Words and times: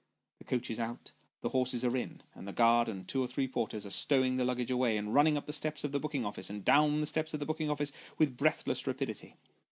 The 0.39 0.45
coach 0.45 0.71
is 0.71 0.79
out; 0.79 1.11
the 1.41 1.49
horses 1.49 1.85
are 1.85 1.95
in, 1.95 2.23
and 2.33 2.47
the 2.47 2.51
guard 2.53 2.89
and 2.89 3.07
two 3.07 3.21
or 3.21 3.27
three 3.27 3.47
porters, 3.47 3.85
are 3.85 3.91
stowing 3.91 4.37
the 4.37 4.43
luggage 4.43 4.71
away, 4.71 4.97
and 4.97 5.13
running 5.13 5.37
up 5.37 5.45
the 5.45 5.53
steps 5.53 5.83
of 5.83 5.91
the 5.91 5.99
booking 5.99 6.25
office, 6.25 6.49
and 6.49 6.65
down 6.65 7.01
the 7.01 7.05
steps 7.05 7.35
of 7.35 7.39
the 7.39 7.45
booking 7.45 7.69
office, 7.69 7.91
with 8.17 8.35
breathless 8.35 8.87
rapidity. 8.87 9.35